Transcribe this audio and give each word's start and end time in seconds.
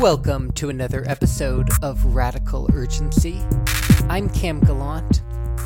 Welcome 0.00 0.52
to 0.52 0.70
another 0.70 1.04
episode 1.06 1.68
of 1.82 2.02
Radical 2.14 2.70
Urgency. 2.72 3.38
I'm 4.08 4.30
Cam 4.30 4.60
Gallant. 4.60 5.20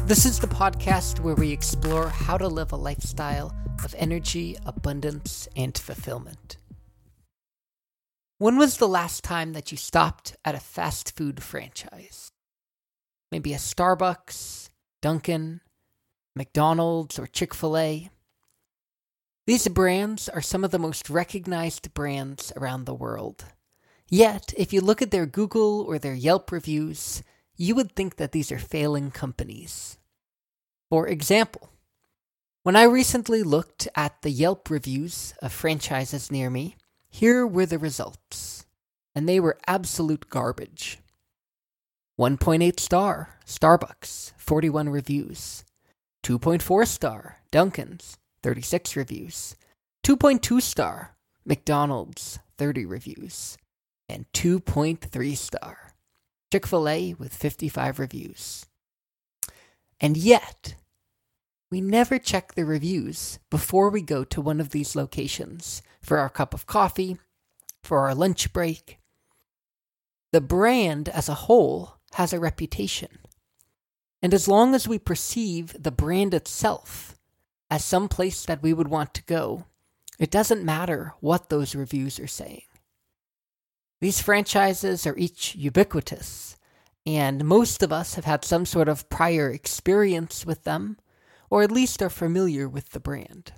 This 0.08 0.26
is 0.26 0.40
the 0.40 0.48
podcast 0.48 1.20
where 1.20 1.36
we 1.36 1.52
explore 1.52 2.08
how 2.08 2.36
to 2.38 2.48
live 2.48 2.72
a 2.72 2.76
lifestyle 2.76 3.54
of 3.84 3.94
energy, 3.96 4.56
abundance, 4.66 5.46
and 5.54 5.78
fulfillment. 5.78 6.56
When 8.38 8.56
was 8.56 8.78
the 8.78 8.88
last 8.88 9.22
time 9.22 9.52
that 9.52 9.70
you 9.70 9.78
stopped 9.78 10.36
at 10.44 10.56
a 10.56 10.60
fast 10.60 11.14
food 11.14 11.40
franchise? 11.40 12.32
Maybe 13.30 13.54
a 13.54 13.58
Starbucks, 13.58 14.68
Dunkin', 15.00 15.60
McDonald's, 16.34 17.20
or 17.20 17.28
Chick 17.28 17.54
fil 17.54 17.78
A? 17.78 18.10
These 19.46 19.68
brands 19.68 20.28
are 20.28 20.42
some 20.42 20.64
of 20.64 20.72
the 20.72 20.80
most 20.80 21.08
recognized 21.08 21.94
brands 21.94 22.52
around 22.56 22.86
the 22.86 22.94
world. 22.94 23.44
Yet, 24.08 24.52
if 24.56 24.72
you 24.72 24.80
look 24.80 25.00
at 25.00 25.10
their 25.10 25.26
Google 25.26 25.80
or 25.80 25.98
their 25.98 26.14
Yelp 26.14 26.52
reviews, 26.52 27.22
you 27.56 27.74
would 27.74 27.94
think 27.94 28.16
that 28.16 28.32
these 28.32 28.52
are 28.52 28.58
failing 28.58 29.10
companies. 29.10 29.98
For 30.90 31.08
example, 31.08 31.70
when 32.62 32.76
I 32.76 32.84
recently 32.84 33.42
looked 33.42 33.88
at 33.94 34.22
the 34.22 34.30
Yelp 34.30 34.70
reviews 34.70 35.34
of 35.42 35.52
franchises 35.52 36.30
near 36.30 36.50
me, 36.50 36.76
here 37.08 37.46
were 37.46 37.66
the 37.66 37.78
results, 37.78 38.66
and 39.14 39.28
they 39.28 39.38
were 39.40 39.58
absolute 39.66 40.28
garbage. 40.28 40.98
1.8 42.18 42.78
star, 42.78 43.38
Starbucks, 43.46 44.32
41 44.36 44.88
reviews. 44.88 45.64
2.4 46.22 46.86
star, 46.86 47.38
Dunkin's, 47.50 48.18
36 48.42 48.96
reviews. 48.96 49.56
2.2 50.04 50.62
star, 50.62 51.16
McDonald's, 51.44 52.38
30 52.56 52.86
reviews. 52.86 53.58
And 54.14 54.30
2.3 54.32 55.36
star, 55.36 55.92
Chick 56.52 56.68
fil 56.68 56.88
A 56.88 57.14
with 57.14 57.34
55 57.34 57.98
reviews. 57.98 58.64
And 60.00 60.16
yet, 60.16 60.76
we 61.68 61.80
never 61.80 62.20
check 62.20 62.54
the 62.54 62.64
reviews 62.64 63.40
before 63.50 63.90
we 63.90 64.02
go 64.02 64.22
to 64.22 64.40
one 64.40 64.60
of 64.60 64.70
these 64.70 64.94
locations 64.94 65.82
for 66.00 66.18
our 66.18 66.28
cup 66.28 66.54
of 66.54 66.64
coffee, 66.64 67.18
for 67.82 68.06
our 68.06 68.14
lunch 68.14 68.52
break. 68.52 69.00
The 70.30 70.40
brand 70.40 71.08
as 71.08 71.28
a 71.28 71.34
whole 71.34 71.94
has 72.12 72.32
a 72.32 72.38
reputation. 72.38 73.18
And 74.22 74.32
as 74.32 74.46
long 74.46 74.76
as 74.76 74.86
we 74.86 75.00
perceive 75.00 75.74
the 75.82 75.90
brand 75.90 76.34
itself 76.34 77.18
as 77.68 77.84
some 77.84 78.08
place 78.08 78.44
that 78.44 78.62
we 78.62 78.72
would 78.72 78.86
want 78.86 79.12
to 79.14 79.24
go, 79.24 79.64
it 80.20 80.30
doesn't 80.30 80.62
matter 80.64 81.14
what 81.18 81.48
those 81.48 81.74
reviews 81.74 82.20
are 82.20 82.28
saying. 82.28 82.62
These 84.04 84.20
franchises 84.20 85.06
are 85.06 85.16
each 85.16 85.54
ubiquitous, 85.56 86.58
and 87.06 87.42
most 87.42 87.82
of 87.82 87.90
us 87.90 88.16
have 88.16 88.26
had 88.26 88.44
some 88.44 88.66
sort 88.66 88.86
of 88.86 89.08
prior 89.08 89.48
experience 89.48 90.44
with 90.44 90.64
them, 90.64 90.98
or 91.48 91.62
at 91.62 91.72
least 91.72 92.02
are 92.02 92.10
familiar 92.10 92.68
with 92.68 92.90
the 92.90 93.00
brand. 93.00 93.54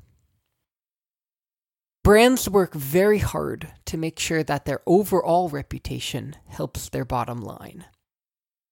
Brands 2.05 2.49
work 2.49 2.75
very 2.75 3.19
hard 3.19 3.73
to 3.87 3.97
make 3.97 4.21
sure 4.21 4.45
that 4.45 4.67
their 4.67 4.83
overall 4.87 5.49
reputation 5.49 6.37
helps 6.47 6.91
their 6.91 7.05
bottom 7.05 7.41
line. 7.41 7.85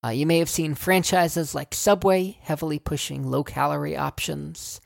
Uh, 0.05 0.11
you 0.11 0.27
may 0.27 0.39
have 0.39 0.49
seen 0.49 0.77
franchises 0.77 1.57
like 1.57 1.75
Subway 1.75 2.39
heavily 2.43 2.79
pushing 2.79 3.29
low 3.29 3.43
calorie 3.43 3.97
options, 3.97 4.81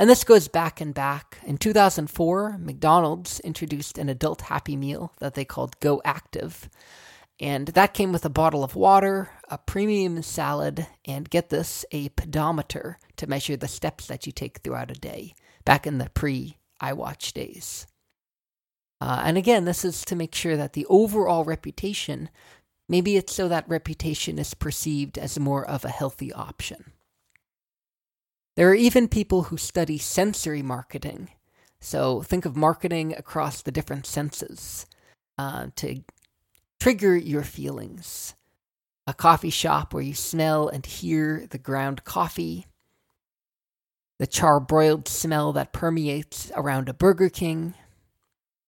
and 0.00 0.08
this 0.08 0.24
goes 0.24 0.48
back 0.48 0.80
and 0.80 0.94
back. 0.94 1.36
In 1.44 1.58
2004, 1.58 2.56
McDonald's 2.58 3.38
introduced 3.40 3.98
an 3.98 4.08
adult 4.08 4.40
Happy 4.40 4.74
Meal 4.74 5.12
that 5.18 5.34
they 5.34 5.44
called 5.44 5.78
Go 5.80 6.00
Active. 6.06 6.70
And 7.38 7.68
that 7.68 7.92
came 7.92 8.10
with 8.10 8.24
a 8.24 8.30
bottle 8.30 8.64
of 8.64 8.74
water, 8.74 9.28
a 9.50 9.58
premium 9.58 10.22
salad, 10.22 10.86
and 11.04 11.28
get 11.28 11.50
this, 11.50 11.84
a 11.92 12.08
pedometer 12.08 12.98
to 13.16 13.26
measure 13.26 13.58
the 13.58 13.68
steps 13.68 14.06
that 14.06 14.24
you 14.24 14.32
take 14.32 14.60
throughout 14.60 14.90
a 14.90 14.94
day, 14.94 15.34
back 15.66 15.86
in 15.86 15.98
the 15.98 16.08
pre 16.14 16.56
iWatch 16.82 17.34
days. 17.34 17.86
Uh, 19.02 19.20
and 19.22 19.36
again, 19.36 19.66
this 19.66 19.84
is 19.84 20.02
to 20.06 20.16
make 20.16 20.34
sure 20.34 20.56
that 20.56 20.72
the 20.72 20.86
overall 20.86 21.44
reputation, 21.44 22.30
maybe 22.88 23.18
it's 23.18 23.34
so 23.34 23.48
that 23.48 23.68
reputation 23.68 24.38
is 24.38 24.54
perceived 24.54 25.18
as 25.18 25.38
more 25.38 25.62
of 25.62 25.84
a 25.84 25.90
healthy 25.90 26.32
option. 26.32 26.92
There 28.60 28.68
are 28.68 28.74
even 28.74 29.08
people 29.08 29.44
who 29.44 29.56
study 29.56 29.96
sensory 29.96 30.60
marketing. 30.60 31.30
So 31.80 32.20
think 32.20 32.44
of 32.44 32.58
marketing 32.58 33.14
across 33.16 33.62
the 33.62 33.72
different 33.72 34.04
senses 34.04 34.84
uh, 35.38 35.68
to 35.76 36.02
trigger 36.78 37.16
your 37.16 37.42
feelings. 37.42 38.34
A 39.06 39.14
coffee 39.14 39.48
shop 39.48 39.94
where 39.94 40.02
you 40.02 40.12
smell 40.12 40.68
and 40.68 40.84
hear 40.84 41.46
the 41.48 41.56
ground 41.56 42.04
coffee, 42.04 42.66
the 44.18 44.26
charbroiled 44.26 45.08
smell 45.08 45.54
that 45.54 45.72
permeates 45.72 46.52
around 46.54 46.90
a 46.90 46.92
Burger 46.92 47.30
King, 47.30 47.72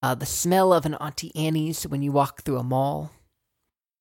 uh, 0.03 0.15
the 0.15 0.25
smell 0.25 0.73
of 0.73 0.87
an 0.87 0.95
Auntie 0.95 1.37
Annie's 1.37 1.87
when 1.87 2.01
you 2.01 2.13
walk 2.13 2.45
through 2.45 2.57
a 2.57 2.65
mall. 2.65 3.13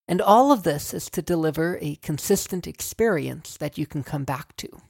And 0.08 0.22
all 0.22 0.54
of 0.54 0.64
this 0.64 0.94
is 0.94 1.10
to 1.10 1.22
deliver 1.22 1.78
a 1.82 1.98
consistent 1.98 2.66
experience 2.66 3.58
that 3.58 3.78
you 3.78 3.86
can 3.86 4.04
come 4.04 4.24
back 4.24 4.56
to. 4.56 4.82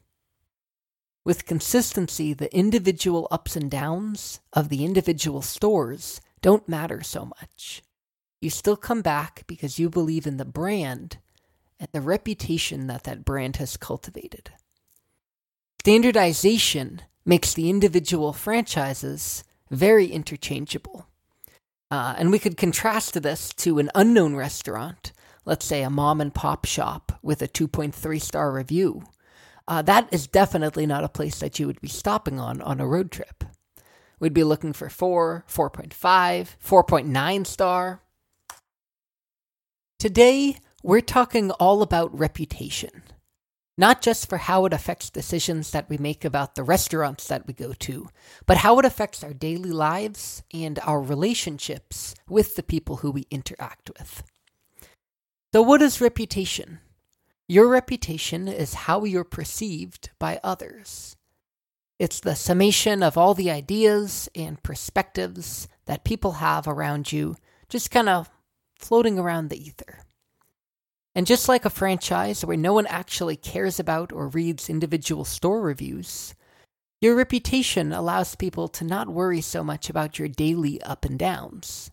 With 1.24 1.46
consistency, 1.46 2.34
the 2.34 2.54
individual 2.56 3.28
ups 3.30 3.56
and 3.56 3.70
downs 3.70 4.40
of 4.54 4.70
the 4.70 4.84
individual 4.84 5.44
stores 5.44 6.20
don't 6.42 6.68
matter 6.68 7.04
so 7.04 7.26
much. 7.26 7.84
You 8.42 8.50
still 8.50 8.76
come 8.76 9.04
back 9.04 9.44
because 9.46 9.78
you 9.78 9.88
believe 9.88 10.26
in 10.26 10.38
the 10.38 10.46
brand 10.46 11.18
and 11.80 11.88
the 11.92 12.02
reputation 12.02 12.88
that 12.88 13.04
that 13.04 13.24
brand 13.24 13.58
has 13.58 13.78
cultivated. 13.78 14.50
Standardization 15.82 17.04
makes 17.24 17.53
the 17.53 17.70
individual 17.70 18.34
franchises 18.34 19.44
very 19.70 20.08
interchangeable. 20.08 21.08
Uh, 21.92 22.16
and 22.18 22.32
we 22.32 22.40
could 22.40 22.58
contrast 22.58 23.22
this 23.22 23.50
to 23.53 23.78
an 23.78 23.92
unknown 23.94 24.36
restaurant, 24.36 25.12
let's 25.46 25.66
say 25.66 25.84
a 25.84 25.90
mom 25.90 26.20
and 26.20 26.34
pop 26.34 26.66
shop 26.66 27.20
with 27.22 27.44
a 27.44 27.48
2.3 27.48 28.20
star 28.20 28.52
review 28.52 29.03
uh, 29.67 29.81
that 29.83 30.07
is 30.11 30.27
definitely 30.27 30.85
not 30.85 31.03
a 31.03 31.09
place 31.09 31.39
that 31.39 31.59
you 31.59 31.67
would 31.67 31.81
be 31.81 31.88
stopping 31.88 32.39
on 32.39 32.61
on 32.61 32.79
a 32.79 32.88
road 32.88 33.11
trip. 33.11 33.44
We'd 34.19 34.33
be 34.33 34.44
looking 34.44 34.73
for 34.73 34.88
4, 34.88 35.45
4.5, 35.49 36.55
4.9 36.63 37.47
star. 37.47 38.01
Today, 39.97 40.57
we're 40.83 41.01
talking 41.01 41.51
all 41.51 41.81
about 41.81 42.17
reputation, 42.17 43.03
not 43.77 44.01
just 44.01 44.29
for 44.29 44.38
how 44.38 44.66
it 44.66 44.73
affects 44.73 45.09
decisions 45.09 45.72
that 45.72 45.89
we 45.89 45.97
make 45.97 46.23
about 46.23 46.53
the 46.53 46.63
restaurants 46.63 47.28
that 47.28 47.47
we 47.47 47.53
go 47.53 47.73
to, 47.73 48.09
but 48.45 48.57
how 48.57 48.78
it 48.79 48.85
affects 48.85 49.23
our 49.23 49.33
daily 49.33 49.72
lives 49.72 50.43
and 50.53 50.79
our 50.83 51.01
relationships 51.01 52.13
with 52.28 52.55
the 52.55 52.63
people 52.63 52.97
who 52.97 53.11
we 53.11 53.25
interact 53.31 53.89
with. 53.97 54.23
So, 55.53 55.61
what 55.61 55.81
is 55.81 55.99
reputation? 55.99 56.79
Your 57.51 57.67
reputation 57.67 58.47
is 58.47 58.85
how 58.85 59.03
you're 59.03 59.25
perceived 59.25 60.12
by 60.17 60.39
others. 60.41 61.17
It's 62.00 62.22
the 62.22 62.34
summation 62.34 63.03
of 63.03 63.17
all 63.17 63.34
the 63.34 63.51
ideas 63.51 64.29
and 64.34 64.63
perspectives 64.63 65.67
that 65.85 66.06
people 66.06 66.31
have 66.40 66.66
around 66.66 67.11
you, 67.11 67.35
just 67.67 67.91
kind 67.91 68.07
of 68.07 68.31
floating 68.79 69.19
around 69.19 69.50
the 69.50 69.61
ether. 69.61 70.00
And 71.13 71.28
just 71.28 71.50
like 71.50 71.66
a 71.66 71.69
franchise 71.69 72.45
where 72.45 72.56
no 72.56 72.72
one 72.72 72.88
actually 72.88 73.35
cares 73.35 73.81
about 73.81 74.13
or 74.13 74.29
reads 74.29 74.69
individual 74.69 75.25
store 75.25 75.59
reviews, 75.59 76.34
your 77.01 77.16
reputation 77.16 77.91
allows 77.91 78.34
people 78.34 78.69
to 78.69 78.85
not 78.85 79.09
worry 79.09 79.41
so 79.41 79.61
much 79.61 79.90
about 79.90 80.17
your 80.17 80.29
daily 80.29 80.81
up 80.84 81.03
and 81.03 81.19
downs. 81.19 81.91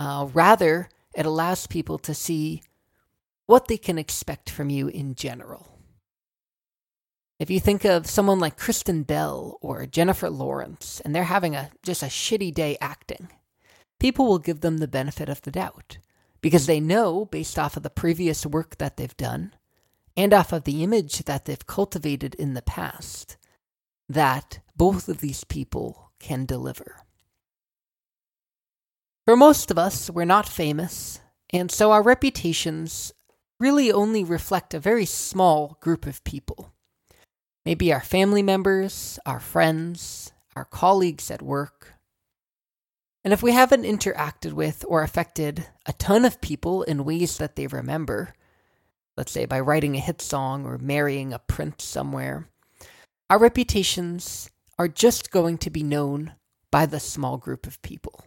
Uh, 0.00 0.28
rather, 0.32 0.88
it 1.14 1.26
allows 1.26 1.66
people 1.66 1.98
to 1.98 2.14
see 2.14 2.62
what 3.46 3.68
they 3.68 3.76
can 3.76 3.98
expect 3.98 4.48
from 4.50 4.70
you 4.70 4.88
in 4.88 5.14
general. 5.14 5.78
If 7.38 7.50
you 7.50 7.60
think 7.60 7.84
of 7.84 8.06
someone 8.06 8.38
like 8.38 8.56
Kristen 8.56 9.02
Bell 9.02 9.58
or 9.60 9.86
Jennifer 9.86 10.30
Lawrence 10.30 11.00
and 11.04 11.14
they're 11.14 11.24
having 11.24 11.54
a 11.54 11.70
just 11.82 12.02
a 12.02 12.06
shitty 12.06 12.54
day 12.54 12.76
acting, 12.80 13.28
people 13.98 14.26
will 14.26 14.38
give 14.38 14.60
them 14.60 14.78
the 14.78 14.88
benefit 14.88 15.28
of 15.28 15.42
the 15.42 15.50
doubt 15.50 15.98
because 16.40 16.66
they 16.66 16.80
know 16.80 17.24
based 17.24 17.58
off 17.58 17.76
of 17.76 17.82
the 17.82 17.90
previous 17.90 18.46
work 18.46 18.78
that 18.78 18.96
they've 18.96 19.16
done 19.16 19.52
and 20.16 20.32
off 20.32 20.52
of 20.52 20.64
the 20.64 20.84
image 20.84 21.24
that 21.24 21.44
they've 21.44 21.66
cultivated 21.66 22.34
in 22.36 22.54
the 22.54 22.62
past 22.62 23.36
that 24.08 24.60
both 24.76 25.08
of 25.08 25.18
these 25.18 25.44
people 25.44 26.12
can 26.20 26.46
deliver. 26.46 27.00
For 29.24 29.36
most 29.36 29.70
of 29.70 29.78
us, 29.78 30.10
we're 30.10 30.24
not 30.24 30.48
famous, 30.48 31.20
and 31.50 31.70
so 31.70 31.92
our 31.92 32.02
reputations 32.02 33.12
really 33.58 33.90
only 33.92 34.24
reflect 34.24 34.74
a 34.74 34.80
very 34.80 35.06
small 35.06 35.76
group 35.80 36.06
of 36.06 36.24
people. 36.24 36.72
Maybe 37.64 37.92
our 37.92 38.02
family 38.02 38.42
members, 38.42 39.18
our 39.24 39.40
friends, 39.40 40.32
our 40.54 40.64
colleagues 40.64 41.30
at 41.30 41.42
work. 41.42 41.94
And 43.24 43.32
if 43.32 43.42
we 43.42 43.52
haven't 43.52 43.84
interacted 43.84 44.52
with 44.52 44.84
or 44.86 45.02
affected 45.02 45.66
a 45.86 45.94
ton 45.94 46.24
of 46.24 46.42
people 46.42 46.82
in 46.82 47.04
ways 47.04 47.38
that 47.38 47.56
they 47.56 47.66
remember, 47.66 48.34
let's 49.16 49.32
say 49.32 49.46
by 49.46 49.60
writing 49.60 49.96
a 49.96 50.00
hit 50.00 50.20
song 50.20 50.66
or 50.66 50.76
marrying 50.76 51.32
a 51.32 51.38
prince 51.38 51.84
somewhere, 51.84 52.48
our 53.30 53.38
reputations 53.38 54.50
are 54.78 54.88
just 54.88 55.30
going 55.30 55.56
to 55.58 55.70
be 55.70 55.82
known 55.82 56.34
by 56.70 56.84
the 56.84 57.00
small 57.00 57.38
group 57.38 57.66
of 57.66 57.80
people. 57.80 58.24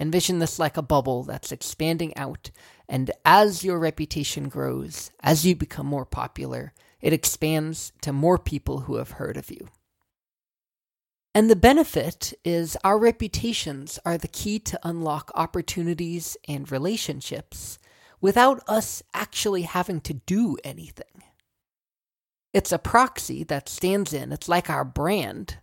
Envision 0.00 0.38
this 0.38 0.58
like 0.58 0.76
a 0.76 0.82
bubble 0.82 1.22
that's 1.22 1.52
expanding 1.52 2.16
out, 2.16 2.50
and 2.88 3.10
as 3.24 3.64
your 3.64 3.78
reputation 3.78 4.48
grows, 4.48 5.10
as 5.20 5.46
you 5.46 5.56
become 5.56 5.86
more 5.86 6.04
popular, 6.04 6.72
it 7.00 7.12
expands 7.12 7.92
to 8.02 8.12
more 8.12 8.38
people 8.38 8.80
who 8.80 8.96
have 8.96 9.12
heard 9.12 9.36
of 9.36 9.50
you. 9.50 9.68
And 11.34 11.50
the 11.50 11.56
benefit 11.56 12.32
is 12.44 12.76
our 12.84 12.98
reputations 12.98 13.98
are 14.04 14.16
the 14.16 14.28
key 14.28 14.58
to 14.60 14.78
unlock 14.84 15.32
opportunities 15.34 16.36
and 16.46 16.70
relationships 16.70 17.78
without 18.20 18.62
us 18.68 19.02
actually 19.12 19.62
having 19.62 20.00
to 20.02 20.14
do 20.14 20.56
anything. 20.62 21.24
It's 22.52 22.70
a 22.70 22.78
proxy 22.78 23.42
that 23.44 23.68
stands 23.68 24.12
in, 24.12 24.30
it's 24.30 24.48
like 24.48 24.70
our 24.70 24.84
brand, 24.84 25.58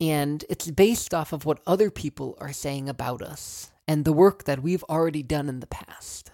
and 0.00 0.44
it's 0.48 0.70
based 0.70 1.12
off 1.12 1.32
of 1.32 1.44
what 1.44 1.60
other 1.66 1.90
people 1.90 2.36
are 2.40 2.52
saying 2.52 2.88
about 2.88 3.22
us 3.22 3.72
and 3.88 4.04
the 4.04 4.12
work 4.12 4.44
that 4.44 4.62
we've 4.62 4.84
already 4.84 5.22
done 5.22 5.48
in 5.48 5.60
the 5.60 5.66
past. 5.66 6.32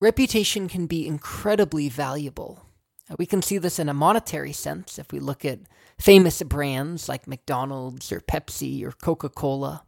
Reputation 0.00 0.68
can 0.68 0.86
be 0.86 1.06
incredibly 1.06 1.88
valuable. 1.88 2.66
Uh, 3.10 3.16
we 3.18 3.26
can 3.26 3.42
see 3.42 3.58
this 3.58 3.78
in 3.78 3.88
a 3.88 3.94
monetary 3.94 4.52
sense 4.52 4.98
if 4.98 5.12
we 5.12 5.20
look 5.20 5.44
at 5.44 5.60
famous 5.98 6.42
brands 6.42 7.08
like 7.08 7.26
McDonald's 7.26 8.10
or 8.10 8.20
Pepsi 8.20 8.84
or 8.84 8.92
Coca 8.92 9.28
Cola. 9.28 9.84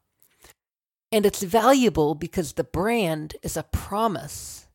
And 1.12 1.26
it's 1.26 1.42
valuable 1.42 2.14
because 2.14 2.52
the 2.52 2.64
brand 2.64 3.36
is 3.42 3.56
a 3.56 3.62
promise 3.62 4.68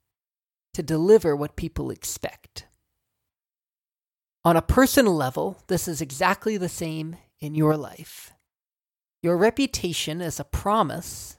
to 0.74 0.84
deliver 0.84 1.36
what 1.36 1.56
people 1.56 1.92
expect. 1.92 2.66
On 4.44 4.56
a 4.56 4.62
personal 4.62 5.16
level, 5.16 5.62
this 5.68 5.88
is 5.88 6.02
exactly 6.02 6.58
the 6.58 6.70
same 6.70 7.18
in 7.40 7.54
your 7.54 7.78
life. 7.78 8.32
Your 9.22 9.38
reputation 9.38 10.22
is 10.22 10.40
a 10.40 10.44
promise 10.44 11.38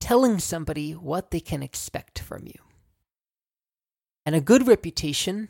telling 0.00 0.38
somebody 0.38 0.92
what 0.92 1.30
they 1.30 1.40
can 1.40 1.62
expect 1.62 2.18
from 2.18 2.46
you. 2.46 2.60
And 4.26 4.34
a 4.34 4.40
good 4.40 4.66
reputation 4.66 5.48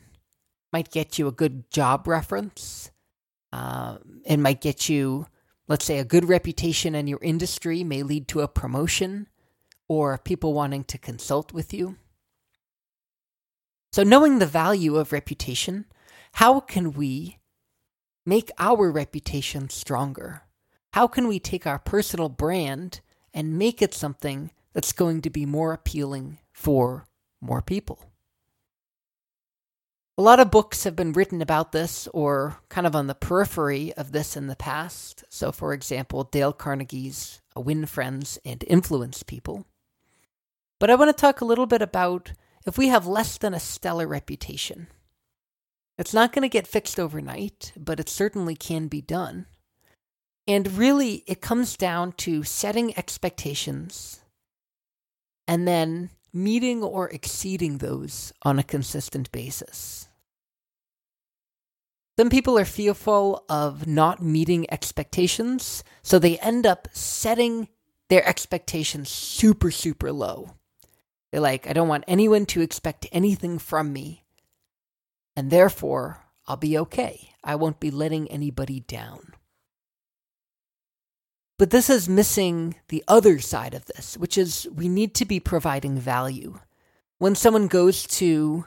might 0.71 0.91
get 0.91 1.19
you 1.19 1.27
a 1.27 1.33
good 1.33 1.69
job 1.71 2.07
reference. 2.07 2.91
Uh, 3.51 3.97
it 4.25 4.37
might 4.37 4.61
get 4.61 4.87
you, 4.87 5.27
let's 5.67 5.85
say, 5.85 5.99
a 5.99 6.05
good 6.05 6.29
reputation 6.29 6.95
in 6.95 7.07
your 7.07 7.19
industry 7.21 7.83
may 7.83 8.03
lead 8.03 8.27
to 8.29 8.41
a 8.41 8.47
promotion 8.47 9.27
or 9.87 10.17
people 10.17 10.53
wanting 10.53 10.83
to 10.85 10.97
consult 10.97 11.51
with 11.51 11.73
you. 11.73 11.97
So, 13.91 14.03
knowing 14.03 14.39
the 14.39 14.45
value 14.45 14.97
of 14.97 15.11
reputation 15.11 15.85
how 16.33 16.59
can 16.59 16.93
we 16.93 17.39
make 18.25 18.51
our 18.57 18.91
reputation 18.91 19.69
stronger? 19.69 20.43
How 20.93 21.07
can 21.07 21.27
we 21.27 21.39
take 21.39 21.67
our 21.67 21.79
personal 21.79 22.29
brand 22.29 23.01
and 23.33 23.57
make 23.57 23.81
it 23.81 23.93
something 23.93 24.51
that's 24.73 24.91
going 24.91 25.21
to 25.21 25.29
be 25.29 25.45
more 25.45 25.73
appealing 25.73 26.39
for 26.51 27.05
more 27.39 27.61
people? 27.61 27.99
A 30.17 30.23
lot 30.23 30.39
of 30.39 30.51
books 30.51 30.83
have 30.83 30.97
been 30.97 31.13
written 31.13 31.41
about 31.41 31.71
this 31.71 32.07
or 32.13 32.57
kind 32.67 32.85
of 32.85 32.95
on 32.95 33.07
the 33.07 33.15
periphery 33.15 33.93
of 33.93 34.11
this 34.11 34.35
in 34.35 34.47
the 34.47 34.55
past. 34.55 35.23
So, 35.29 35.51
for 35.51 35.73
example, 35.73 36.25
Dale 36.25 36.51
Carnegie's 36.51 37.39
Win 37.55 37.85
Friends 37.85 38.37
and 38.43 38.63
Influence 38.67 39.23
People. 39.23 39.65
But 40.79 40.89
I 40.89 40.95
want 40.95 41.15
to 41.15 41.21
talk 41.21 41.39
a 41.39 41.45
little 41.45 41.67
bit 41.67 41.81
about 41.81 42.33
if 42.65 42.77
we 42.77 42.89
have 42.89 43.07
less 43.07 43.37
than 43.37 43.53
a 43.53 43.59
stellar 43.59 44.07
reputation. 44.07 44.87
It's 45.97 46.13
not 46.13 46.33
going 46.33 46.43
to 46.43 46.49
get 46.49 46.67
fixed 46.67 46.99
overnight, 46.99 47.71
but 47.77 47.99
it 47.99 48.09
certainly 48.09 48.55
can 48.55 48.87
be 48.87 49.01
done. 49.01 49.45
And 50.49 50.79
really, 50.79 51.23
it 51.27 51.41
comes 51.41 51.77
down 51.77 52.13
to 52.13 52.41
setting 52.43 52.97
expectations 52.97 54.19
and 55.47 55.67
then 55.67 56.09
meeting 56.33 56.81
or 56.81 57.07
exceeding 57.09 57.77
those 57.77 58.33
on 58.41 58.57
a 58.57 58.63
consistent 58.63 59.31
basis. 59.31 60.09
Some 62.17 62.31
people 62.31 62.57
are 62.57 62.65
fearful 62.65 63.45
of 63.47 63.85
not 63.85 64.23
meeting 64.23 64.65
expectations, 64.71 65.83
so 66.01 66.17
they 66.17 66.39
end 66.39 66.65
up 66.65 66.87
setting 66.93 67.67
their 68.09 68.27
expectations 68.27 69.09
super, 69.09 69.69
super 69.69 70.11
low. 70.11 70.55
They're 71.31 71.41
like, 71.41 71.67
I 71.67 71.73
don't 71.73 71.87
want 71.87 72.05
anyone 72.07 72.47
to 72.47 72.61
expect 72.61 73.05
anything 73.11 73.59
from 73.59 73.93
me 73.93 74.25
and 75.35 75.51
therefore 75.51 76.25
I'll 76.47 76.57
be 76.57 76.75
okay. 76.79 77.29
I 77.43 77.53
won't 77.53 77.79
be 77.79 77.91
letting 77.91 78.29
anybody 78.31 78.79
down. 78.79 79.33
But 81.59 81.71
this 81.71 81.89
is 81.89 82.07
missing 82.07 82.75
the 82.87 83.03
other 83.05 83.37
side 83.39 83.73
of 83.73 83.83
this, 83.83 84.17
which 84.17 84.37
is 84.37 84.65
we 84.73 84.87
need 84.87 85.13
to 85.15 85.25
be 85.25 85.41
providing 85.41 85.99
value. 85.99 86.57
When 87.17 87.35
someone 87.35 87.67
goes 87.67 88.07
to 88.07 88.63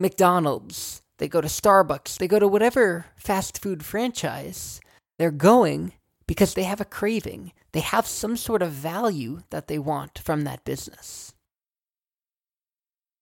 McDonald's, 0.00 1.02
they 1.18 1.28
go 1.28 1.42
to 1.42 1.46
Starbucks, 1.46 2.16
they 2.16 2.26
go 2.26 2.38
to 2.38 2.48
whatever 2.48 3.04
fast 3.16 3.60
food 3.60 3.84
franchise, 3.84 4.80
they're 5.18 5.30
going 5.30 5.92
because 6.26 6.54
they 6.54 6.62
have 6.62 6.80
a 6.80 6.86
craving. 6.86 7.52
They 7.72 7.80
have 7.80 8.06
some 8.06 8.38
sort 8.38 8.62
of 8.62 8.72
value 8.72 9.42
that 9.50 9.68
they 9.68 9.78
want 9.78 10.18
from 10.18 10.44
that 10.44 10.64
business. 10.64 11.34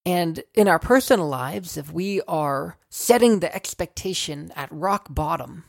And 0.07 0.45
in 0.55 0.69
our 0.69 0.79
personal 0.79 1.27
lives, 1.27 1.77
if 1.77 1.93
we 1.93 2.21
are 2.29 2.79
setting 2.91 3.41
the 3.41 3.53
expectation 3.53 4.53
at 4.55 4.71
rock 4.71 5.09
bottom, 5.11 5.65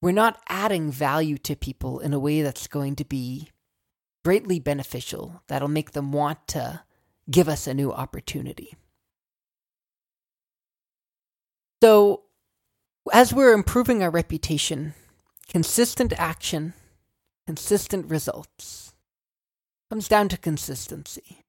we're 0.00 0.12
not 0.12 0.40
adding 0.48 0.90
value 0.90 1.38
to 1.38 1.56
people 1.56 2.00
in 2.00 2.12
a 2.12 2.18
way 2.18 2.42
that's 2.42 2.66
going 2.68 2.96
to 2.96 3.04
be 3.04 3.50
greatly 4.24 4.60
beneficial, 4.60 5.42
that'll 5.48 5.68
make 5.68 5.92
them 5.92 6.12
want 6.12 6.46
to 6.48 6.82
give 7.30 7.48
us 7.48 7.66
a 7.66 7.74
new 7.74 7.92
opportunity. 7.92 8.74
So, 11.82 12.22
as 13.12 13.32
we're 13.32 13.54
improving 13.54 14.02
our 14.02 14.10
reputation, 14.10 14.94
consistent 15.48 16.12
action, 16.18 16.74
consistent 17.46 18.10
results 18.10 18.92
comes 19.90 20.08
down 20.08 20.28
to 20.28 20.36
consistency. 20.36 21.44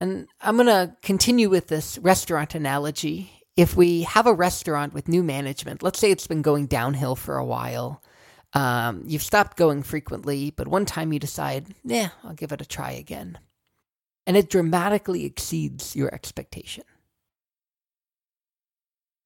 And 0.00 0.28
I'm 0.40 0.56
going 0.56 0.66
to 0.66 0.94
continue 1.00 1.48
with 1.48 1.68
this 1.68 1.96
restaurant 1.98 2.54
analogy. 2.54 3.35
If 3.56 3.74
we 3.74 4.02
have 4.02 4.26
a 4.26 4.34
restaurant 4.34 4.92
with 4.92 5.08
new 5.08 5.22
management, 5.22 5.82
let's 5.82 5.98
say 5.98 6.10
it's 6.10 6.26
been 6.26 6.42
going 6.42 6.66
downhill 6.66 7.16
for 7.16 7.38
a 7.38 7.44
while, 7.44 8.02
um, 8.52 9.02
you've 9.06 9.22
stopped 9.22 9.56
going 9.56 9.82
frequently, 9.82 10.50
but 10.50 10.68
one 10.68 10.84
time 10.84 11.12
you 11.12 11.18
decide, 11.18 11.74
yeah, 11.84 12.10
I'll 12.22 12.34
give 12.34 12.52
it 12.52 12.60
a 12.60 12.66
try 12.66 12.92
again. 12.92 13.38
And 14.26 14.36
it 14.36 14.50
dramatically 14.50 15.24
exceeds 15.24 15.96
your 15.96 16.12
expectation. 16.14 16.84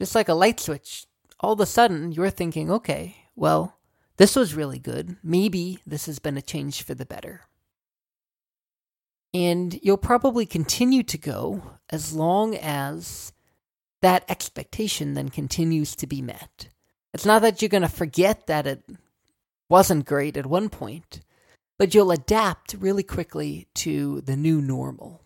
Just 0.01 0.15
like 0.15 0.29
a 0.29 0.35
light 0.35 0.61
switch, 0.61 1.07
all 1.41 1.53
of 1.53 1.61
a 1.61 1.67
sudden 1.67 2.13
you're 2.13 2.31
thinking, 2.31 2.71
okay, 2.71 3.17
well, 3.35 3.79
this 4.17 4.37
was 4.37 4.55
really 4.55 4.79
good. 4.79 5.17
Maybe 5.23 5.81
this 5.87 6.07
has 6.07 6.19
been 6.19 6.37
a 6.37 6.43
change 6.43 6.83
for 6.83 6.95
the 6.95 7.07
better. 7.07 7.43
And 9.33 9.79
you'll 9.83 9.97
probably 9.97 10.45
continue 10.45 11.03
to 11.05 11.19
go 11.19 11.63
as 11.89 12.13
long 12.13 12.55
as 12.55 13.33
that 14.03 14.25
expectation 14.29 15.15
then 15.15 15.29
continues 15.29 15.95
to 15.97 16.07
be 16.07 16.23
met. 16.23 16.69
It's 17.13 17.27
not 17.27 17.43
that 17.43 17.61
you're 17.61 17.69
going 17.69 17.83
to 17.83 17.89
forget 17.89 18.47
that 18.47 18.67
it 18.67 18.83
wasn't 19.69 20.07
great 20.07 20.37
at 20.37 20.47
one 20.47 20.69
point, 20.69 21.21
but 21.79 21.95
you'll 21.95 22.11
adapt 22.11 22.75
really 22.75 23.03
quickly 23.03 23.69
to 23.75 24.21
the 24.23 24.37
new 24.37 24.61
normal. 24.61 25.23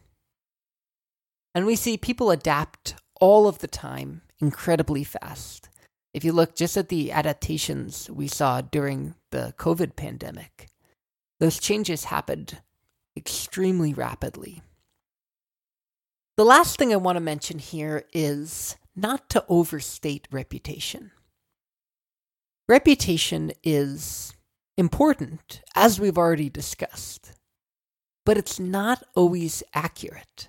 And 1.54 1.66
we 1.66 1.76
see 1.76 1.97
people 1.97 2.31
adapt 2.31 2.95
all 3.21 3.47
of 3.47 3.59
the 3.59 3.69
time 3.69 4.23
incredibly 4.40 5.04
fast. 5.04 5.69
If 6.12 6.25
you 6.25 6.33
look 6.33 6.54
just 6.54 6.76
at 6.76 6.88
the 6.88 7.12
adaptations 7.12 8.11
we 8.11 8.28
saw 8.28 8.61
during 8.61 9.14
the 9.31 9.54
COVID 9.59 9.97
pandemic, 9.97 10.69
those 11.40 11.59
changes 11.59 12.04
happened 12.04 12.61
extremely 13.16 13.93
rapidly. 13.93 14.62
The 16.37 16.45
last 16.45 16.79
thing 16.79 16.93
I 16.93 16.97
want 16.97 17.17
to 17.17 17.21
mention 17.21 17.61
here 17.61 18.05
is 18.12 18.76
not 18.97 19.29
to 19.31 19.45
overstate 19.49 20.26
reputation. 20.33 21.12
Reputation 22.69 23.53
is 23.62 24.33
important, 24.76 25.62
as 25.76 26.00
we've 26.00 26.19
already 26.19 26.49
discussed, 26.49 27.35
but 28.26 28.37
it's 28.37 28.59
not 28.59 29.05
always 29.14 29.62
accurate. 29.75 30.49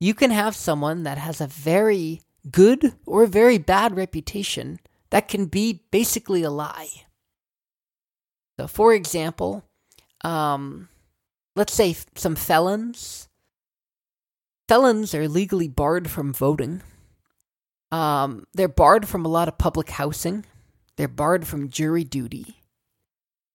You 0.00 0.14
can 0.14 0.30
have 0.30 0.56
someone 0.56 1.02
that 1.02 1.18
has 1.18 1.40
a 1.40 1.46
very 1.46 2.22
good 2.50 2.94
or 3.04 3.26
very 3.26 3.58
bad 3.58 3.96
reputation 3.96 4.80
that 5.10 5.28
can 5.28 5.46
be 5.46 5.84
basically 5.90 6.42
a 6.42 6.50
lie. 6.50 7.04
So, 8.58 8.66
for 8.66 8.94
example, 8.94 9.64
um, 10.24 10.88
let's 11.54 11.74
say 11.74 11.96
some 12.14 12.34
felons. 12.34 13.28
Felons 14.72 15.14
are 15.14 15.28
legally 15.28 15.68
barred 15.68 16.10
from 16.10 16.32
voting. 16.32 16.80
Um, 17.90 18.46
they're 18.54 18.68
barred 18.68 19.06
from 19.06 19.26
a 19.26 19.28
lot 19.28 19.46
of 19.46 19.58
public 19.58 19.90
housing. 19.90 20.46
They're 20.96 21.08
barred 21.08 21.46
from 21.46 21.68
jury 21.68 22.04
duty. 22.04 22.56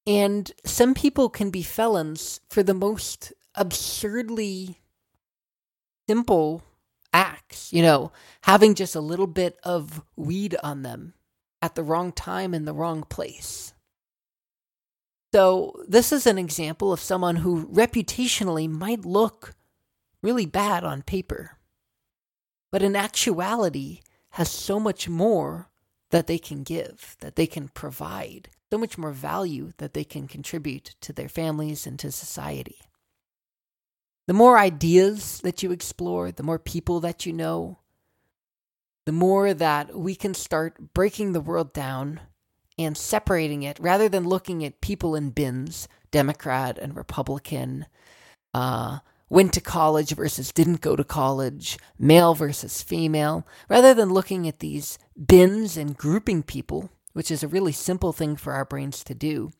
And 0.06 0.52
some 0.64 0.94
people 0.94 1.30
can 1.30 1.50
be 1.50 1.64
felons 1.64 2.40
for 2.52 2.62
the 2.62 2.76
most 2.76 3.34
absurdly 3.56 4.78
simple 6.08 6.62
acts, 7.12 7.74
you 7.74 7.82
know, 7.82 8.12
having 8.44 8.76
just 8.76 8.94
a 8.94 9.02
little 9.02 9.26
bit 9.26 9.58
of 9.64 10.04
weed 10.16 10.56
on 10.62 10.84
them 10.84 11.16
at 11.64 11.74
the 11.74 11.82
wrong 11.82 12.12
time 12.12 12.54
in 12.54 12.66
the 12.66 12.76
wrong 12.76 13.02
place. 13.02 13.74
So, 15.34 15.84
this 15.88 16.12
is 16.12 16.28
an 16.28 16.38
example 16.38 16.94
of 16.94 17.00
someone 17.00 17.38
who 17.38 17.66
reputationally 17.70 18.70
might 18.70 19.04
look 19.04 19.56
really 20.22 20.46
bad 20.46 20.84
on 20.84 21.02
paper, 21.02 21.58
but 22.72 22.82
in 22.82 22.96
actuality 22.96 24.02
has 24.32 24.50
so 24.50 24.80
much 24.80 25.08
more 25.08 25.70
that 26.12 26.28
they 26.28 26.38
can 26.38 26.64
give, 26.64 27.16
that 27.20 27.36
they 27.36 27.48
can 27.48 27.70
provide, 27.70 28.50
so 28.72 28.78
much 28.78 28.98
more 28.98 29.12
value 29.12 29.72
that 29.78 29.94
they 29.94 30.04
can 30.04 30.28
contribute 30.28 30.96
to 31.02 31.14
their 31.14 31.30
families 31.30 31.88
and 31.88 31.98
to 32.00 32.12
society. 32.12 32.78
The 34.28 34.34
more 34.34 34.58
ideas 34.58 35.40
that 35.42 35.64
you 35.64 35.72
explore, 35.72 36.32
the 36.32 36.44
more 36.44 36.60
people 36.60 37.00
that 37.00 37.26
you 37.26 37.32
know, 37.32 37.80
the 39.06 39.14
more 39.14 39.54
that 39.54 39.98
we 39.98 40.16
can 40.16 40.34
start 40.34 40.94
breaking 40.94 41.32
the 41.32 41.40
world 41.40 41.72
down 41.72 42.20
and 42.78 42.98
separating 42.98 43.64
it 43.64 43.80
rather 43.80 44.10
than 44.10 44.28
looking 44.28 44.66
at 44.66 44.82
people 44.82 45.16
in 45.16 45.30
bins, 45.30 45.88
Democrat 46.12 46.78
and 46.78 46.96
Republican, 46.96 47.86
uh, 48.54 49.00
went 49.30 49.54
to 49.54 49.62
college 49.62 50.14
versus 50.16 50.52
didn't 50.52 50.82
go 50.82 50.96
to 50.96 51.04
college, 51.04 51.78
male 52.00 52.34
versus 52.34 52.82
female, 52.82 53.46
rather 53.70 53.94
than 53.94 54.10
looking 54.10 54.48
at 54.48 54.60
these 54.60 54.98
bins 55.18 55.78
and 55.78 55.98
grouping 55.98 56.44
people, 56.44 56.90
which 57.14 57.32
is 57.32 57.44
a 57.44 57.48
really 57.48 57.72
simple 57.72 58.14
thing 58.14 58.36
for 58.36 58.54
our 58.54 58.66
brains 58.66 59.04
to 59.04 59.14
do 59.14 59.52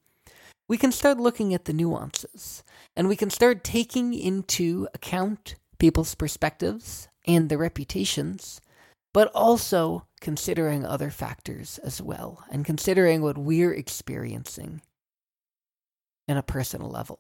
we 0.68 0.78
can 0.78 0.92
start 0.92 1.18
looking 1.18 1.54
at 1.54 1.66
the 1.66 1.74
nuances 1.74 2.64
and 2.96 3.08
we 3.08 3.16
can 3.16 3.30
start 3.30 3.64
taking 3.64 4.14
into 4.14 4.88
account 4.94 5.56
people's 5.80 6.16
perspectives 6.16 7.08
and 7.26 7.50
their 7.50 7.58
reputations, 7.58 8.60
but 9.14 9.32
also 9.34 10.06
considering 10.20 10.86
other 10.86 11.10
factors 11.10 11.78
as 11.80 12.02
well 12.02 12.44
and 12.52 12.66
considering 12.66 13.22
what 13.22 13.38
we're 13.38 13.74
experiencing 13.74 14.82
in 16.28 16.36
a 16.36 16.44
personal 16.44 16.90
level. 16.90 17.20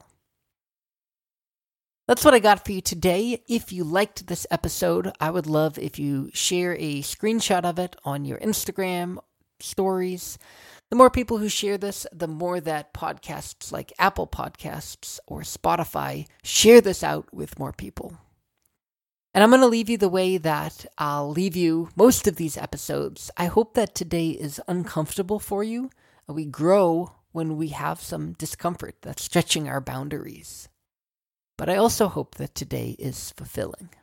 That's 2.07 2.23
what 2.23 2.33
I 2.33 2.39
got 2.39 2.65
for 2.65 2.71
you 2.71 2.81
today. 2.81 3.43
If 3.47 3.71
you 3.71 3.83
liked 3.83 4.27
this 4.27 4.47
episode, 4.49 5.11
I 5.19 5.29
would 5.29 5.45
love 5.45 5.77
if 5.77 5.99
you 5.99 6.29
share 6.33 6.75
a 6.75 7.01
screenshot 7.01 7.65
of 7.65 7.77
it 7.79 7.95
on 8.05 8.23
your 8.23 8.39
Instagram 8.39 9.17
stories 9.59 10.37
the 10.89 10.95
more 10.95 11.09
people 11.09 11.37
who 11.37 11.49
share 11.49 11.77
this, 11.77 12.07
the 12.13 12.29
more 12.29 12.61
that 12.61 12.93
podcasts 12.93 13.73
like 13.73 13.91
Apple 13.99 14.25
Podcasts 14.25 15.19
or 15.27 15.41
Spotify 15.41 16.27
share 16.43 16.79
this 16.79 17.03
out 17.03 17.33
with 17.33 17.59
more 17.59 17.73
people. 17.73 18.17
And 19.33 19.43
I'm 19.43 19.49
going 19.49 19.61
to 19.61 19.67
leave 19.67 19.89
you 19.89 19.97
the 19.97 20.07
way 20.07 20.37
that 20.37 20.85
I'll 20.97 21.29
leave 21.29 21.57
you 21.57 21.89
most 21.97 22.25
of 22.25 22.37
these 22.37 22.57
episodes. 22.57 23.29
I 23.35 23.45
hope 23.45 23.73
that 23.73 23.95
today 23.95 24.29
is 24.29 24.61
uncomfortable 24.67 25.39
for 25.39 25.61
you. 25.61 25.89
We 26.25 26.45
grow 26.45 27.11
when 27.33 27.57
we 27.57 27.67
have 27.69 27.99
some 27.99 28.33
discomfort 28.33 28.95
that's 29.01 29.23
stretching 29.23 29.67
our 29.67 29.81
boundaries. 29.81 30.69
But 31.57 31.69
I 31.69 31.75
also 31.75 32.07
hope 32.07 32.35
that 32.35 32.55
today 32.55 32.95
is 32.99 33.31
fulfilling. 33.31 33.89